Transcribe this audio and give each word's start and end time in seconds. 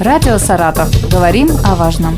Радио 0.00 0.38
«Саратов». 0.38 0.88
Говорим 1.10 1.48
о 1.64 1.74
важном. 1.74 2.16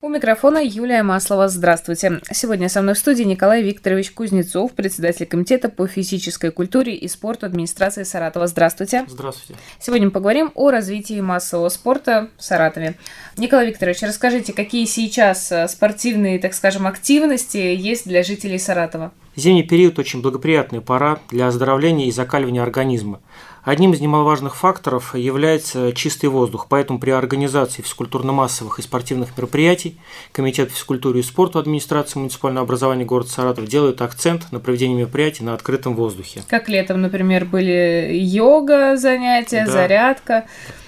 У 0.00 0.08
микрофона 0.08 0.58
Юлия 0.62 1.02
Маслова. 1.02 1.48
Здравствуйте. 1.48 2.20
Сегодня 2.30 2.68
со 2.68 2.80
мной 2.80 2.94
в 2.94 2.98
студии 2.98 3.24
Николай 3.24 3.64
Викторович 3.64 4.12
Кузнецов, 4.12 4.72
председатель 4.74 5.26
комитета 5.26 5.68
по 5.68 5.88
физической 5.88 6.52
культуре 6.52 6.94
и 6.94 7.08
спорту 7.08 7.46
администрации 7.46 8.04
Саратова. 8.04 8.46
Здравствуйте. 8.46 9.04
Здравствуйте. 9.08 9.60
Сегодня 9.80 10.06
мы 10.06 10.12
поговорим 10.12 10.52
о 10.54 10.70
развитии 10.70 11.20
массового 11.20 11.70
спорта 11.70 12.28
в 12.38 12.44
Саратове. 12.44 12.94
Николай 13.36 13.66
Викторович, 13.66 14.02
расскажите, 14.02 14.52
какие 14.52 14.84
сейчас 14.84 15.50
э, 15.50 15.66
спортивные, 15.66 16.38
так 16.38 16.54
скажем, 16.54 16.86
активности 16.86 17.56
есть 17.56 18.06
для 18.06 18.22
жителей 18.22 18.60
Саратова? 18.60 19.10
Зимний 19.36 19.62
период 19.62 19.98
очень 19.98 20.22
благоприятная 20.22 20.80
пора 20.80 21.18
для 21.28 21.48
оздоровления 21.48 22.06
и 22.06 22.10
закаливания 22.10 22.62
организма. 22.62 23.20
Одним 23.64 23.92
из 23.92 24.00
немаловажных 24.00 24.56
факторов 24.56 25.14
является 25.14 25.92
чистый 25.92 26.30
воздух, 26.30 26.68
поэтому 26.70 26.98
при 26.98 27.10
организации 27.10 27.82
физкультурно-массовых 27.82 28.78
и 28.78 28.82
спортивных 28.82 29.36
мероприятий 29.36 29.98
Комитет 30.32 30.70
физкультуры 30.70 31.18
и 31.18 31.22
спорту 31.22 31.58
администрации 31.58 32.18
муниципального 32.18 32.64
образования 32.64 33.04
города 33.04 33.28
Саратов 33.28 33.66
делают 33.66 34.00
акцент 34.00 34.50
на 34.52 34.60
проведении 34.60 34.94
мероприятий 34.94 35.44
на 35.44 35.52
открытом 35.52 35.96
воздухе. 35.96 36.42
Как 36.48 36.70
летом, 36.70 37.02
например, 37.02 37.44
были 37.44 38.12
йога 38.14 38.96
занятия, 38.96 39.64
да. 39.66 39.72
зарядка. 39.72 40.46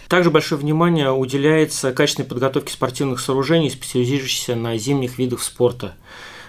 Также 0.09 0.31
большое 0.31 0.59
внимание 0.59 1.11
уделяется 1.11 1.93
качественной 1.93 2.27
подготовке 2.27 2.73
спортивных 2.73 3.21
сооружений, 3.21 3.69
специализирующихся 3.69 4.55
на 4.55 4.79
зимних 4.79 5.19
видах 5.19 5.43
спорта. 5.43 5.97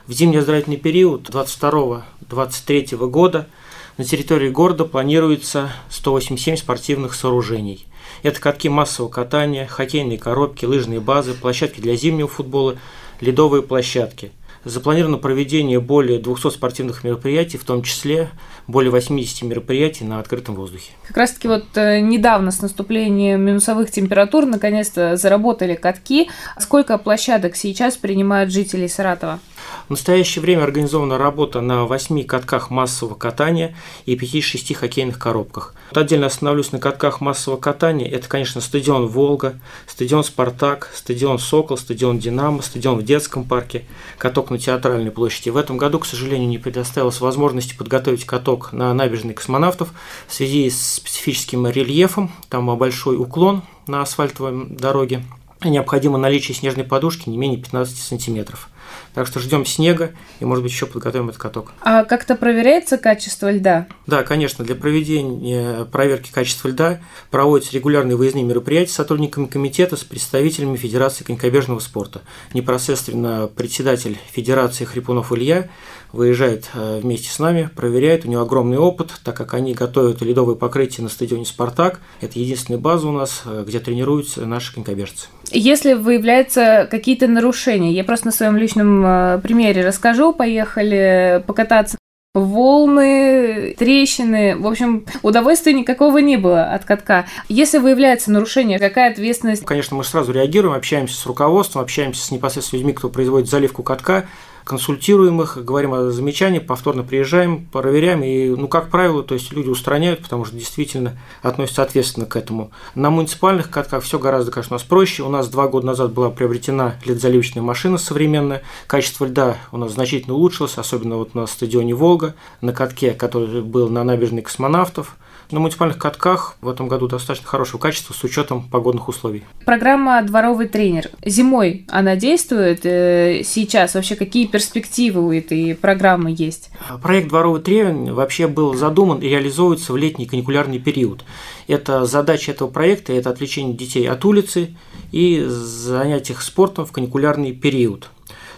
В 0.07 0.11
зимний 0.13 0.37
оздоровительный 0.37 0.77
период 0.77 1.29
22-23 1.29 3.07
года– 3.07 3.47
на 3.99 4.05
территории 4.05 4.47
города 4.47 4.85
планируется 4.85 5.71
187 5.89 6.55
спортивных 6.55 7.13
сооружений. 7.13 7.85
Это 8.23 8.39
катки 8.39 8.69
массового 8.69 9.11
катания, 9.11 9.67
хоккейные 9.67 10.17
коробки, 10.17 10.63
лыжные 10.63 11.01
базы, 11.01 11.33
площадки 11.33 11.81
для 11.81 11.97
зимнего 11.97 12.29
футбола, 12.29 12.77
ледовые 13.19 13.61
площадки. 13.61 14.31
Запланировано 14.63 15.17
проведение 15.17 15.81
более 15.81 16.17
200 16.17 16.51
спортивных 16.51 17.03
мероприятий, 17.03 17.57
в 17.57 17.65
том 17.65 17.83
числе 17.83 18.29
более 18.67 18.89
80 18.89 19.41
мероприятий 19.41 20.05
на 20.05 20.19
открытом 20.19 20.55
воздухе. 20.55 20.93
Как 21.05 21.17
раз 21.17 21.31
таки 21.31 21.49
вот 21.49 21.65
э, 21.75 21.99
недавно 21.99 22.51
с 22.51 22.61
наступлением 22.61 23.41
минусовых 23.41 23.91
температур 23.91 24.45
наконец-то 24.45 25.17
заработали 25.17 25.75
катки. 25.75 26.29
Сколько 26.57 26.97
площадок 26.97 27.57
сейчас 27.57 27.97
принимают 27.97 28.49
жителей 28.49 28.87
Саратова? 28.87 29.41
В 29.89 29.93
настоящее 29.93 30.43
время 30.43 30.65
организована 30.65 31.17
работа 31.17 31.61
на 31.61 31.85
8 31.85 32.23
катках 32.23 32.69
массового 32.69 33.15
катания 33.15 33.75
и 34.05 34.15
5-6 34.15 34.75
хоккейных 34.75 35.17
коробках. 35.17 35.73
Вот 35.89 35.97
отдельно 35.97 36.27
остановлюсь 36.27 36.71
на 36.71 36.77
катках 36.77 37.21
массового 37.21 37.59
катания. 37.59 38.07
Это, 38.07 38.29
конечно, 38.29 38.61
стадион 38.61 39.07
«Волга», 39.07 39.59
стадион 39.87 40.23
«Спартак», 40.23 40.91
стадион 40.93 41.39
«Сокол», 41.39 41.75
стадион 41.75 42.19
«Динамо», 42.19 42.61
стадион 42.61 42.99
в 42.99 43.03
детском 43.03 43.43
парке, 43.43 43.83
каток 44.19 44.51
на 44.51 44.59
Театральной 44.59 45.09
площади. 45.09 45.49
В 45.49 45.57
этом 45.57 45.77
году, 45.77 45.97
к 45.97 46.05
сожалению, 46.05 46.49
не 46.49 46.59
предоставилось 46.59 47.19
возможности 47.19 47.75
подготовить 47.75 48.25
каток 48.25 48.71
на 48.71 48.93
набережной 48.93 49.33
космонавтов 49.33 49.89
в 50.27 50.33
связи 50.35 50.69
с 50.69 50.97
специфическим 50.97 51.65
рельефом. 51.65 52.31
Там 52.49 52.77
большой 52.77 53.17
уклон 53.17 53.63
на 53.87 54.03
асфальтовой 54.03 54.67
дороге. 54.67 55.23
Необходимо 55.63 56.19
наличие 56.19 56.55
снежной 56.55 56.85
подушки 56.85 57.27
не 57.27 57.37
менее 57.37 57.57
15 57.59 57.97
сантиметров. 57.97 58.69
Так 59.13 59.27
что 59.27 59.39
ждем 59.39 59.65
снега 59.65 60.11
и, 60.39 60.45
может 60.45 60.63
быть, 60.63 60.71
еще 60.71 60.85
подготовим 60.85 61.29
этот 61.29 61.41
каток. 61.41 61.73
А 61.81 62.03
как-то 62.03 62.35
проверяется 62.35 62.97
качество 62.97 63.51
льда? 63.51 63.87
Да, 64.07 64.23
конечно. 64.23 64.63
Для 64.63 64.75
проведения 64.75 65.85
проверки 65.85 66.31
качества 66.31 66.69
льда 66.69 66.99
проводятся 67.31 67.73
регулярные 67.73 68.15
выездные 68.15 68.43
мероприятия 68.43 68.91
с 68.91 68.95
сотрудниками 68.95 69.45
комитета, 69.45 69.97
с 69.97 70.03
представителями 70.03 70.77
Федерации 70.77 71.23
конькобежного 71.23 71.79
спорта. 71.79 72.21
Непосредственно 72.53 73.49
председатель 73.53 74.17
Федерации 74.31 74.85
Хрипунов 74.85 75.31
Илья 75.31 75.69
выезжает 76.11 76.69
э, 76.73 76.99
вместе 77.01 77.29
с 77.29 77.39
нами, 77.39 77.69
проверяет. 77.75 78.25
У 78.25 78.29
него 78.29 78.41
огромный 78.41 78.77
опыт, 78.77 79.11
так 79.23 79.35
как 79.35 79.53
они 79.53 79.73
готовят 79.73 80.21
ледовое 80.21 80.55
покрытие 80.55 81.03
на 81.03 81.09
стадионе 81.09 81.45
«Спартак». 81.45 81.99
Это 82.21 82.39
единственная 82.39 82.79
база 82.79 83.07
у 83.07 83.11
нас, 83.11 83.43
э, 83.45 83.63
где 83.67 83.79
тренируются 83.79 84.45
наши 84.45 84.73
конькобежцы. 84.73 85.27
Если 85.51 85.93
выявляются 85.93 86.87
какие-то 86.89 87.27
нарушения, 87.27 87.91
я 87.91 88.03
просто 88.03 88.27
на 88.27 88.31
своем 88.31 88.57
личном 88.57 89.03
э, 89.05 89.39
примере 89.41 89.85
расскажу. 89.85 90.33
Поехали 90.33 91.43
покататься 91.47 91.97
волны, 92.35 93.75
трещины. 93.77 94.55
В 94.55 94.67
общем, 94.67 95.05
удовольствия 95.23 95.73
никакого 95.73 96.19
не 96.19 96.37
было 96.37 96.65
от 96.65 96.85
катка. 96.85 97.25
Если 97.47 97.79
выявляется 97.79 98.31
нарушение, 98.31 98.77
какая 98.77 99.11
ответственность? 99.11 99.65
Конечно, 99.65 99.97
мы 99.97 100.03
сразу 100.03 100.31
реагируем, 100.31 100.75
общаемся 100.75 101.19
с 101.19 101.25
руководством, 101.25 101.81
общаемся 101.81 102.23
с 102.23 102.31
непосредственно 102.31 102.79
людьми, 102.79 102.93
кто 102.93 103.09
производит 103.09 103.49
заливку 103.49 103.81
катка 103.81 104.27
консультируем 104.69 105.41
их, 105.41 105.57
говорим 105.65 105.95
о 105.95 106.11
замечаниях, 106.11 106.67
повторно 106.67 107.01
приезжаем, 107.01 107.65
проверяем, 107.65 108.21
и, 108.21 108.49
ну, 108.49 108.67
как 108.67 108.89
правило, 108.89 109.23
то 109.23 109.33
есть 109.33 109.51
люди 109.51 109.67
устраняют, 109.67 110.19
потому 110.19 110.45
что 110.45 110.55
действительно 110.55 111.17
относятся 111.41 111.81
ответственно 111.81 112.27
к 112.27 112.35
этому. 112.35 112.69
На 112.93 113.09
муниципальных 113.09 113.71
катках 113.71 114.03
все 114.03 114.19
гораздо, 114.19 114.51
конечно, 114.51 114.75
у 114.75 114.77
нас 114.77 114.83
проще. 114.83 115.23
У 115.23 115.29
нас 115.29 115.49
два 115.49 115.67
года 115.67 115.87
назад 115.87 116.13
была 116.13 116.29
приобретена 116.29 116.97
ледозаливочная 117.03 117.63
машина 117.63 117.97
современная. 117.97 118.61
Качество 118.85 119.25
льда 119.25 119.57
у 119.71 119.77
нас 119.77 119.93
значительно 119.93 120.35
улучшилось, 120.35 120.77
особенно 120.77 121.17
вот 121.17 121.33
на 121.33 121.47
стадионе 121.47 121.95
«Волга», 121.95 122.35
на 122.61 122.71
катке, 122.71 123.13
который 123.13 123.63
был 123.63 123.89
на 123.89 124.03
набережной 124.03 124.43
космонавтов– 124.43 125.17
на 125.51 125.59
муниципальных 125.59 125.97
катках 125.97 126.55
в 126.61 126.69
этом 126.69 126.87
году 126.87 127.07
достаточно 127.07 127.47
хорошего 127.47 127.79
качества 127.79 128.13
с 128.13 128.23
учетом 128.23 128.63
погодных 128.69 129.07
условий. 129.07 129.43
Программа 129.65 130.21
«Дворовый 130.21 130.67
тренер». 130.67 131.09
Зимой 131.25 131.85
она 131.89 132.15
действует 132.15 132.81
э, 132.85 133.41
сейчас? 133.43 133.95
Вообще 133.95 134.15
какие 134.15 134.47
перспективы 134.47 135.25
у 135.25 135.31
этой 135.31 135.75
программы 135.75 136.33
есть? 136.37 136.71
Проект 137.01 137.29
«Дворовый 137.29 137.61
тренер» 137.61 138.13
вообще 138.13 138.47
был 138.47 138.73
задуман 138.75 139.19
и 139.19 139.27
реализуется 139.27 139.93
в 139.93 139.97
летний 139.97 140.25
каникулярный 140.25 140.79
период. 140.79 141.23
Это 141.67 142.05
задача 142.05 142.51
этого 142.51 142.69
проекта– 142.69 143.13
это 143.13 143.29
отвлечение 143.29 143.75
детей 143.75 144.07
от 144.07 144.23
улицы 144.25 144.75
и 145.11 145.43
занять 145.47 146.29
их 146.29 146.41
спортом 146.41 146.85
в 146.85 146.91
каникулярный 146.91 147.51
период. 147.53 148.09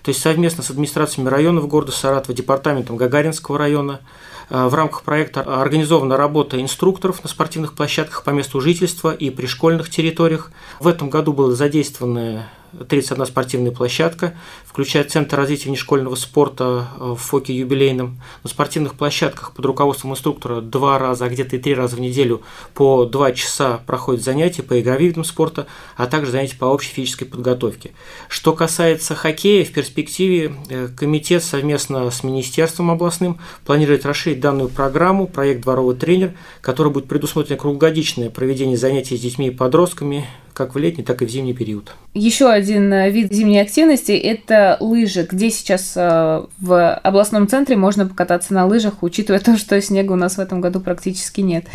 То 0.03 0.09
есть 0.09 0.21
совместно 0.21 0.63
с 0.63 0.69
администрациями 0.69 1.29
районов 1.29 1.67
города 1.67 1.91
Саратова, 1.91 2.35
департаментом 2.35 2.97
Гагаринского 2.97 3.57
района– 3.57 4.01
Э, 4.51 4.67
в 4.67 4.73
рамках 4.73 5.03
проекта 5.03 5.41
организована 5.61 6.17
работа 6.17 6.61
инструкторов 6.61 7.23
на 7.23 7.29
спортивных 7.29 7.73
площадках 7.73 8.23
по 8.23 8.31
месту 8.31 8.59
жительства 8.59 9.13
и 9.13 9.29
при 9.29 9.45
школьных 9.45 9.89
территориях. 9.89 10.51
В 10.81 10.87
этом 10.87 11.09
году 11.09 11.31
было 11.31 11.55
задействовано 11.55 12.49
31 12.87 13.25
спортивная 13.25 13.71
площадка, 13.71 14.33
включая 14.65 15.03
Центр 15.03 15.37
развития 15.37 15.69
внешкольного 15.69 16.15
спорта 16.15 16.87
э, 16.99 17.03
в 17.11 17.17
ФОКе 17.17 17.55
юбилейном. 17.55 18.21
На 18.43 18.49
спортивных 18.49 18.95
площадках 18.95 19.53
под 19.53 19.65
руководством 19.65 20.11
инструктора 20.11 20.61
два 20.61 20.97
раза, 20.97 21.25
а 21.25 21.29
где-то 21.29 21.55
и 21.55 21.59
три 21.59 21.73
раза 21.73 21.95
в 21.95 21.99
неделю 21.99 22.41
по 22.73 23.05
два 23.05 23.31
часа 23.31 23.81
проходят 23.85 24.23
занятия 24.23 24.63
по 24.63 24.79
игровым 24.79 25.01
видам 25.01 25.23
спорта, 25.23 25.67
а 25.97 26.07
также 26.07 26.31
занятия 26.31 26.57
по 26.57 26.65
общей 26.65 26.91
физической 26.93 27.25
подготовке. 27.25 27.91
Что 28.27 28.53
касается 28.53 29.15
хоккея, 29.15 29.65
в 29.65 29.71
перспективе 29.71 30.53
э, 30.69 30.87
комитет 30.95 31.43
совместно 31.43 32.09
с 32.09 32.23
Министерством 32.23 32.91
областным 32.91 33.39
планирует 33.65 34.05
расширить 34.05 34.39
данную 34.39 34.69
программу, 34.69 35.27
проект 35.27 35.61
«Дворовый 35.61 35.95
тренер», 35.95 36.33
который 36.61 36.91
будет 36.91 37.07
предусмотрено 37.07 37.57
круглогодичное 37.57 38.29
проведение 38.29 38.77
занятий 38.77 39.17
с 39.17 39.21
детьми 39.21 39.47
и 39.47 39.51
подростками 39.51 40.27
как 40.53 40.75
в 40.75 40.77
летний, 40.77 41.03
так 41.03 41.21
и 41.21 41.25
в 41.25 41.29
зимний 41.29 41.53
период. 41.53 41.93
Еще 42.13 42.49
один 42.49 42.91
э, 42.91 43.09
вид 43.09 43.31
зимней 43.31 43.61
активности– 43.61 44.11
это 44.11 44.75
лыжи, 44.81 45.27
где 45.31 45.49
сейчас 45.49 45.93
э, 45.95 46.43
в 46.59 46.93
областном 46.95 47.47
центре 47.47 47.77
можно 47.77 48.05
покататься 48.05 48.53
на 48.53 48.65
лыжах, 48.65 49.01
учитывая 49.01 49.39
то, 49.45 49.57
что 49.57 49.79
снега 49.81 50.11
у 50.11 50.15
нас 50.15 50.35
в 50.35 50.39
этом 50.39 50.59
году 50.59 50.81
практически 50.81 51.41
нет. 51.41 51.65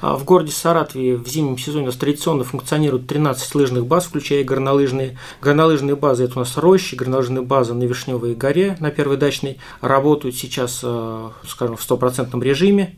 А 0.00 0.16
в 0.16 0.24
городе 0.24 0.52
Саратове 0.52 1.16
в 1.16 1.28
зимнем 1.28 1.58
сезоне 1.58 1.84
у 1.84 1.86
нас 1.86 1.96
традиционно 1.96 2.44
функционируют 2.44 3.06
13 3.06 3.54
лыжных 3.54 3.86
баз, 3.86 4.06
включая 4.06 4.44
горнолыжные. 4.44 5.18
Горнолыжные 5.42 5.96
базы– 5.96 6.24
это 6.26 6.36
у 6.36 6.38
нас 6.40 6.56
рощи, 6.56 6.94
горнолыжные 6.94 7.42
базы 7.42 7.74
на 7.74 7.84
Вишневой 7.84 8.34
горе, 8.34 8.76
на 8.80 8.90
Первой 8.90 9.18
дачной, 9.18 9.58
работают 9.82 10.36
сейчас, 10.36 10.80
э, 10.82 11.28
скажем, 11.46 11.76
в 11.76 11.82
стопроцентном 11.82 12.42
режиме. 12.42 12.94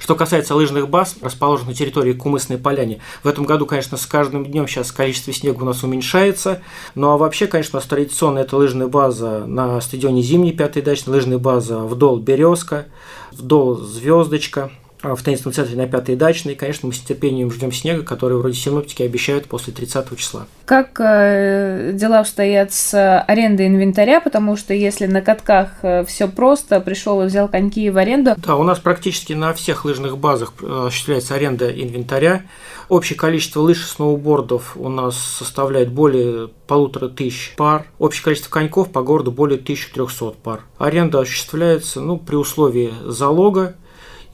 Что 0.00 0.14
касается 0.14 0.54
лыжных 0.54 0.88
баз, 0.88 1.16
расположенных 1.20 1.68
на 1.68 1.74
территории 1.74 2.12
Кумысной 2.12 2.58
поляне, 2.58 3.00
в 3.22 3.28
этом 3.28 3.44
году, 3.44 3.66
конечно, 3.66 3.96
с 3.96 4.06
каждым 4.06 4.44
днем 4.44 4.68
сейчас 4.68 4.92
количество 4.92 5.32
снега 5.32 5.62
у 5.62 5.66
нас 5.66 5.82
уменьшается. 5.82 6.62
Ну 6.94 7.10
а 7.10 7.16
вообще, 7.16 7.46
конечно, 7.46 7.78
у 7.78 7.80
нас 7.80 7.88
традиционно 7.88 8.40
это 8.40 8.56
лыжная 8.56 8.86
база 8.86 9.44
на 9.46 9.80
стадионе 9.80 10.22
Зимний, 10.22 10.52
пятый 10.52 10.82
дачный, 10.82 11.12
лыжная 11.12 11.38
база 11.38 11.80
вдол 11.80 12.18
Березка, 12.18 12.86
вдол 13.32 13.76
Звездочка– 13.76 14.70
в 15.04 15.22
теннисном 15.22 15.52
центре 15.52 15.76
на 15.76 15.86
Пятой 15.86 16.16
Дачной. 16.16 16.54
Конечно, 16.54 16.88
мы 16.88 16.94
с 16.94 17.02
нетерпением 17.02 17.50
ждем 17.50 17.72
снега, 17.72 18.02
который 18.02 18.38
вроде 18.38 18.56
синоптики 18.56 19.02
обещают 19.02 19.46
после 19.46 19.72
30 19.72 20.18
числа. 20.18 20.46
Как 20.64 20.98
э, 20.98 21.92
дела 21.92 22.20
обстоят 22.20 22.72
с 22.72 23.20
арендой 23.20 23.66
инвентаря? 23.66 24.20
Потому 24.20 24.56
что 24.56 24.72
если 24.72 25.06
на 25.06 25.20
катках 25.20 25.70
э, 25.82 26.04
все 26.06 26.26
просто, 26.26 26.80
пришел 26.80 27.22
и 27.22 27.26
взял 27.26 27.48
коньки 27.48 27.90
в 27.90 27.98
аренду. 27.98 28.34
Да, 28.38 28.56
у 28.56 28.62
нас 28.62 28.78
практически 28.78 29.34
на 29.34 29.52
всех 29.52 29.84
лыжных 29.84 30.16
базах 30.16 30.54
э, 30.62 30.86
осуществляется 30.86 31.34
аренда 31.34 31.70
инвентаря. 31.70 32.42
Общее 32.88 33.18
количество 33.18 33.60
лыж 33.60 33.80
и 33.82 33.86
сноубордов 33.86 34.76
у 34.76 34.88
нас 34.88 35.16
составляет 35.18 35.90
более 35.90 36.48
полутора 36.66 37.08
тысяч 37.08 37.54
пар. 37.56 37.86
Общее 37.98 38.24
количество 38.24 38.50
коньков 38.50 38.90
по 38.90 39.02
городу 39.02 39.30
более 39.30 39.58
1300 39.58 40.30
пар. 40.42 40.60
Аренда 40.78 41.20
осуществляется 41.20 42.00
ну, 42.00 42.18
при 42.18 42.36
условии 42.36 42.92
залога 43.04 43.76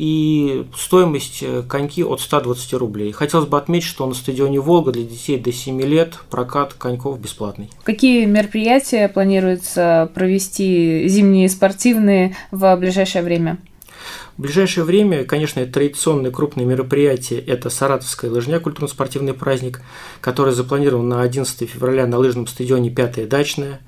и 0.00 0.64
стоимость 0.74 1.42
э, 1.42 1.62
коньки 1.68 2.02
от 2.02 2.22
120 2.22 2.72
рублей. 2.72 3.12
Хотелось 3.12 3.46
бы 3.46 3.58
отметить, 3.58 3.86
что 3.86 4.06
на 4.06 4.14
стадионе 4.14 4.58
«Волга» 4.58 4.92
для 4.92 5.02
детей 5.02 5.38
до 5.38 5.52
7 5.52 5.78
лет 5.82 6.14
прокат 6.30 6.72
коньков 6.72 7.20
бесплатный. 7.20 7.68
Какие 7.82 8.24
мероприятия 8.24 9.08
планируется 9.08 10.10
провести 10.14 11.06
зимние 11.06 11.50
спортивные 11.50 12.34
в 12.50 12.74
ближайшее 12.76 13.22
время? 13.22 13.58
В 14.38 14.42
ближайшее 14.42 14.84
время, 14.84 15.24
конечно, 15.24 15.62
традиционное 15.66 16.30
крупное 16.30 16.64
мероприятие– 16.64 17.40
это 17.46 17.68
Саратовская 17.68 18.30
лыжня, 18.30 18.58
культурно-спортивный 18.58 19.34
праздник, 19.34 19.82
который 20.22 20.54
запланирован 20.54 21.10
на 21.10 21.20
11 21.20 21.68
февраля 21.68 22.06
на 22.06 22.16
лыжном 22.16 22.46
стадионе 22.46 22.88
«Пятая 22.88 23.26
дачная». 23.26 23.80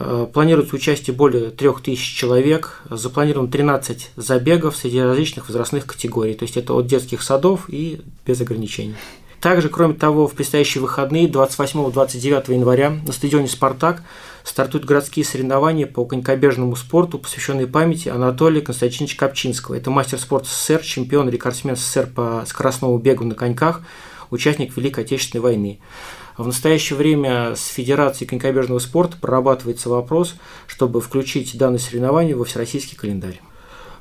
Э, 0.00 0.26
планируется 0.32 0.76
участие 0.76 1.14
более 1.14 1.50
3000 1.50 2.16
человек, 2.16 2.82
запланировано 2.88 3.50
13 3.50 4.12
забегов 4.14 4.76
среди 4.76 5.00
различных 5.00 5.48
возрастных 5.48 5.86
категорий, 5.86 6.34
то 6.34 6.44
есть 6.44 6.56
это 6.56 6.72
от 6.74 6.86
детских 6.86 7.20
садов 7.20 7.64
и 7.68 8.00
без 8.24 8.40
ограничений. 8.40 8.94
Также, 9.40 9.68
кроме 9.68 9.94
того, 9.94 10.28
в 10.28 10.34
предстоящие 10.34 10.82
выходные 10.82 11.28
28-29 11.28 12.52
января 12.52 12.90
на 12.90 13.12
стадионе 13.12 13.48
«Спартак» 13.48 14.02
стартуют 14.44 14.84
городские 14.84 15.24
соревнования 15.24 15.86
по 15.86 16.04
конькобежному 16.04 16.76
спорту, 16.76 17.18
посвященные 17.18 17.66
памяти 17.66 18.08
Анатолия 18.08 18.60
Константиновича 18.60 19.16
Копчинского. 19.16 19.74
Это 19.74 19.90
мастер 19.90 20.18
спорта 20.18 20.48
СССР, 20.48 20.80
чемпион, 20.82 21.28
рекордсмен 21.28 21.76
СССР 21.76 22.08
по 22.14 22.44
скоростному 22.46 22.98
бегу 22.98 23.24
на 23.24 23.34
коньках, 23.34 23.82
участник 24.30 24.76
Великой 24.76 25.04
Отечественной 25.04 25.42
войны. 25.42 25.80
В 26.38 26.46
настоящее 26.46 26.96
время 26.96 27.56
с 27.56 27.66
Федерацией 27.66 28.28
конькобежного 28.28 28.78
спорта 28.78 29.16
прорабатывается 29.20 29.90
вопрос, 29.90 30.36
чтобы 30.68 31.00
включить 31.00 31.58
данное 31.58 31.80
соревнование 31.80 32.36
во 32.36 32.44
всероссийский 32.44 32.96
календарь. 32.96 33.40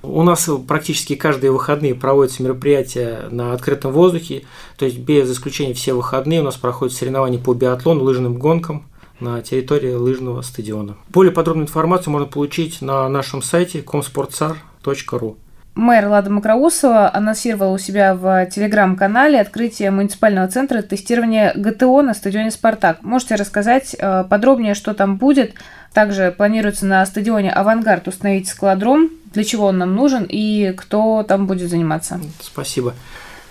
У 0.04 0.22
нас 0.22 0.48
практически 0.68 1.16
каждые 1.16 1.52
выходные 1.52 1.96
проводятся 1.96 2.44
мероприятия 2.44 3.28
на 3.32 3.54
открытом 3.54 3.92
воздухе, 3.92 4.44
то 4.78 4.86
есть 4.86 5.00
без 5.00 5.32
исключения 5.32 5.74
все 5.74 5.94
выходные 5.94 6.42
у 6.42 6.44
нас 6.44 6.56
проходят 6.58 6.96
соревнования 6.96 7.40
по 7.40 7.56
биатлону, 7.56 8.04
лыжным 8.04 8.38
гонкам 8.38 8.86
на 9.20 9.42
территории 9.42 9.94
лыжного 9.94 10.44
стадиона. 10.44 10.96
Более 11.10 11.32
подробную 11.32 11.66
информацию 11.66 12.14
можно 12.14 12.28
получить 12.28 12.82
на 12.82 13.10
нашем 13.10 13.42
сайте 13.42 13.80
comsportsar.ru. 13.80 15.38
Мэр 15.78 16.08
Лада 16.08 16.32
Макроусова 16.32 17.14
анонсировала 17.14 17.76
у 17.76 17.78
себя 17.78 18.16
в 18.16 18.48
телеграм-канале 18.48 19.40
открытие 19.40 19.92
муниципального 19.92 20.48
центра 20.48 20.82
тестирования 20.82 21.54
ГТО 21.56 22.02
на 22.02 22.16
стадионе 22.16 22.50
«Спартак». 22.50 23.04
Можете 23.04 23.36
рассказать 23.36 23.96
э, 23.98 24.24
подробнее, 24.28 24.74
что 24.74 24.96
там 24.96 25.18
будет? 25.18 25.54
Также 25.94 26.34
планируется 26.36 26.88
на 26.88 27.06
стадионе 27.06 27.52
«Авангард» 27.52 28.08
установить 28.08 28.48
складром. 28.48 29.12
Для 29.34 29.44
чего 29.44 29.68
он 29.68 29.78
нам 29.78 29.96
нужен 29.96 30.26
и 30.28 30.74
кто 30.76 31.22
там 31.22 31.46
будет 31.46 31.70
заниматься? 31.70 32.20
Спасибо. 32.42 32.96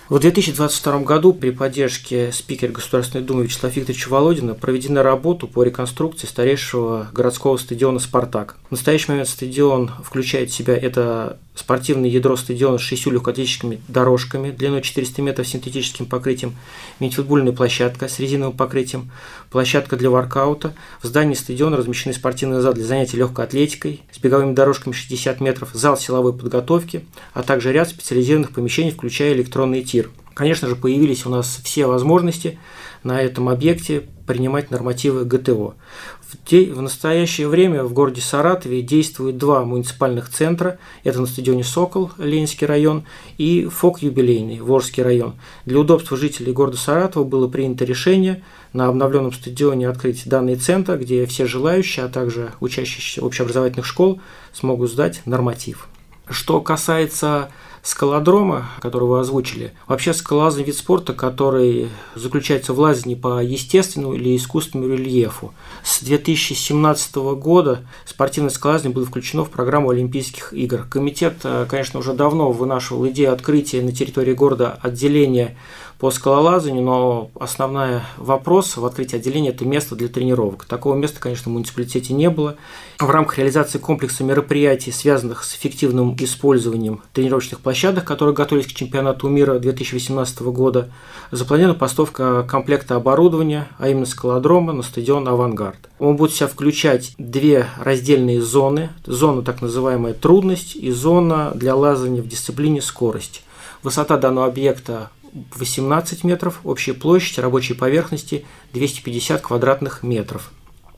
В 0.09 0.19
2022 0.19 0.99
году 0.99 1.33
при 1.33 1.51
поддержке 1.51 2.31
спикера 2.33 2.71
Государственной 2.71 3.25
Думы 3.25 3.43
Вячеслава 3.43 3.73
Викторовича 3.73 4.09
Володина 4.09 4.53
проведена 4.53 5.03
работа 5.03 5.47
по 5.47 5.63
реконструкции 5.63 6.27
старейшего 6.27 7.07
городского 7.13 7.55
стадиона 7.57 7.99
«Спартак». 7.99 8.55
В 8.67 8.71
настоящий 8.71 9.11
момент 9.11 9.27
стадион 9.27 9.91
включает 10.03 10.49
в 10.49 10.53
себя 10.53 10.77
это 10.77 11.37
спортивное 11.57 12.09
ядро 12.09 12.37
стадиона 12.37 12.77
с 12.77 12.81
шестью 12.81 13.11
легкоатлетическими 13.11 13.81
дорожками 13.87 14.51
длиной 14.51 14.81
400 14.81 15.21
метров 15.21 15.47
с 15.47 15.51
синтетическим 15.51 16.05
покрытием, 16.05 16.55
мини-футбольная 16.99 17.51
площадка 17.51 18.07
с 18.07 18.19
резиновым 18.19 18.55
покрытием, 18.55 19.11
площадка 19.49 19.97
для 19.97 20.09
воркаута. 20.09 20.75
В 21.01 21.07
здании 21.07 21.33
стадиона 21.33 21.77
размещены 21.77 22.13
спортивный 22.13 22.61
зал 22.61 22.73
для 22.73 22.85
занятий 22.85 23.17
легкой 23.17 23.45
атлетикой 23.45 24.03
с 24.11 24.19
беговыми 24.19 24.53
дорожками 24.53 24.93
60 24.93 25.41
метров, 25.41 25.71
зал 25.73 25.97
силовой 25.97 26.33
подготовки, 26.33 27.05
а 27.33 27.43
также 27.43 27.71
ряд 27.71 27.89
специализированных 27.89 28.53
помещений, 28.53 28.91
включая 28.91 29.33
электронный 29.33 29.83
тир. 29.83 30.09
Конечно 30.37 30.67
же, 30.67 30.75
появились 30.75 31.25
у 31.25 31.31
нас 31.31 31.59
все 31.63 31.87
возможности 31.87 32.59
на 33.01 33.19
этом 33.19 33.49
объекте 33.49 34.03
принимать 34.27 34.69
нормативы 34.69 35.25
ГТО. 35.25 35.73
В, 36.21 36.47
де... 36.47 36.71
в 36.71 36.79
настоящее 36.79 37.47
время 37.47 37.83
в 37.83 37.91
городе 37.91 38.21
Саратове 38.21 38.83
действуют 38.83 39.39
два 39.39 39.65
муниципальных 39.65 40.29
центра. 40.29 40.77
Это 41.03 41.21
на 41.21 41.25
стадионе 41.25 41.63
«Сокол», 41.63 42.11
Ленинский 42.19 42.67
район, 42.67 43.03
и 43.39 43.65
ФОК 43.65 44.03
«Юбилейный», 44.03 44.59
Волжский 44.59 45.01
район. 45.01 45.33
Для 45.65 45.79
удобства 45.79 46.15
жителей 46.15 46.53
города 46.53 46.77
Саратова 46.77 47.23
было 47.23 47.47
принято 47.47 47.83
решение 47.83 48.43
на 48.73 48.89
обновленном 48.89 49.33
стадионе 49.33 49.89
открыть 49.89 50.29
данный 50.29 50.55
центр, 50.55 50.99
где 50.99 51.25
все 51.25 51.47
желающие, 51.47 52.05
а 52.05 52.09
также 52.09 52.51
учащиеся 52.59 53.25
общеобразовательных 53.25 53.87
школ 53.87 54.21
смогут 54.53 54.91
сдать 54.91 55.23
норматив. 55.25 55.87
Что 56.29 56.61
касается 56.61 57.49
скалодрома, 57.87 58.65
который 58.81 59.07
вы 59.07 59.19
озвучили. 59.19 59.71
Вообще 59.87 60.13
скалолазный 60.13 60.63
вид 60.63 60.75
спорта, 60.75 61.13
который 61.13 61.87
заключается 62.15 62.73
в 62.73 62.79
лазании 62.79 63.15
по 63.15 63.41
естественному 63.41 64.13
или 64.13 64.35
искусственному 64.35 64.93
рельефу. 64.93 65.53
С 65.85 66.03
2017 66.03 67.15
года 67.15 67.87
спортивное 68.05 68.49
скалолазание 68.49 68.93
было 68.93 69.05
включено 69.05 69.45
в 69.45 69.49
программу 69.49 69.91
Олимпийских 69.91 70.51
игр. 70.51 70.85
Комитет, 70.89 71.37
э, 71.45 71.65
конечно, 71.69 72.01
уже 72.01 72.11
давно 72.11 72.51
вынашивал 72.51 73.07
идею 73.07 73.31
открытия 73.31 73.81
на 73.81 73.93
территории 73.93 74.33
города 74.33 74.77
отделения 74.81 75.55
по 75.99 76.11
скалолазанию, 76.11 76.83
но 76.83 77.31
основной 77.39 78.01
вопрос 78.17 78.77
в 78.77 78.85
открытии 78.85 79.15
отделения– 79.15 79.49
это 79.51 79.65
место 79.65 79.95
для 79.95 80.07
тренировок. 80.07 80.65
Такого 80.65 80.95
места, 80.95 81.19
конечно, 81.19 81.49
в 81.49 81.53
муниципалитете 81.53 82.13
не 82.13 82.29
было. 82.29 82.55
В 82.99 83.09
рамках 83.09 83.39
реализации 83.39 83.79
комплекса 83.79 84.23
мероприятий, 84.23 84.91
связанных 84.91 85.43
с 85.43 85.55
эффективным 85.55 86.15
использованием 86.19 87.01
тренировочных 87.13 87.61
площадок, 87.61 88.05
которые 88.05 88.35
готовились 88.35 88.67
к 88.67 88.75
чемпионату 88.75 89.27
мира 89.27 89.57
2018 89.57 90.41
года, 90.41 90.89
запланирована 91.31 91.77
поставка 91.77 92.43
комплекта 92.43 92.95
оборудования, 92.95 93.67
а 93.79 93.89
именно 93.89 94.05
скалодрома 94.05 94.73
на 94.73 94.83
стадион 94.83 95.27
«Авангард». 95.27 95.89
Он 95.97 96.15
будет 96.15 96.31
в 96.31 96.35
себя 96.35 96.47
включать 96.47 97.13
две 97.17 97.67
раздельные 97.79 98.41
зоны. 98.41 98.89
Зона 99.05 99.41
так 99.41 99.61
называемая 99.61 100.13
«трудность» 100.13 100.75
и 100.75 100.91
зона 100.91 101.51
для 101.55 101.75
лазания 101.75 102.21
в 102.21 102.27
дисциплине 102.27 102.81
«скорость». 102.81 103.43
Высота 103.83 104.17
данного 104.17 104.47
объекта 104.47 105.11
18 105.55 106.23
метров, 106.23 106.59
общая 106.63 106.93
площадь 106.93 107.39
рабочей 107.39 107.73
поверхности 107.73 108.45
250 108.73 109.41
квадратных 109.41 110.03
метров. 110.03 110.51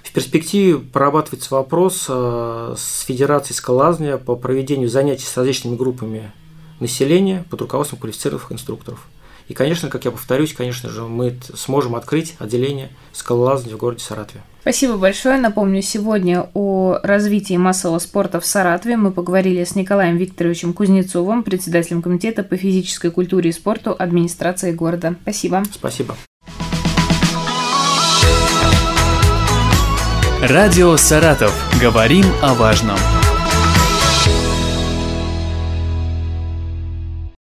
В 0.04 0.12
перспективе 0.12 0.80
прорабатывается 0.80 1.54
вопрос 1.54 2.06
э, 2.10 2.76
с 2.78 3.02
Федерацией 3.02 3.56
скалазния 3.56 4.18
по 4.18 4.36
проведению 4.36 4.90
занятий 4.90 5.26
с 5.26 5.38
различными 5.38 5.76
группами 5.76 6.32
населения 6.80 7.46
под 7.50 7.62
руководством 7.62 8.00
квалифицированных 8.00 8.52
инструкторов. 8.52 9.08
И, 9.50 9.54
конечно, 9.54 9.90
как 9.90 10.06
я 10.06 10.12
повторюсь, 10.12 10.54
конечно 10.54 10.90
же, 10.90 11.04
мы 11.04 11.38
сможем 11.56 11.96
открыть 11.96 12.36
отделение 12.40 12.90
скалолазания 13.12 13.76
в 13.76 13.80
городе 13.80 14.04
Саратове. 14.04 14.44
Спасибо 14.62 14.98
большое. 14.98 15.38
Напомню, 15.38 15.82
сегодня 15.82 16.50
о 16.54 17.00
развитии 17.02 17.58
массового 17.58 18.00
спорта 18.00 18.40
в 18.40 18.46
Саратове 18.46 18.98
мы 18.98 19.12
поговорили 19.12 19.64
с 19.64 19.76
Николаем 19.76 20.18
Викторовичем 20.18 20.74
Кузнецовым, 20.74 21.44
председателем 21.44 22.02
Комитета 22.02 22.44
по 22.44 22.58
физической 22.58 23.10
культуре 23.10 23.50
и 23.50 23.54
спорту 23.54 23.96
администрации 23.98 24.72
города. 24.72 25.16
Спасибо. 25.24 25.64
Спасибо. 25.72 26.16
Радио 30.42 30.96
«Саратов». 30.96 31.54
Говорим 31.82 32.24
о 32.42 32.54
важном. 32.54 32.98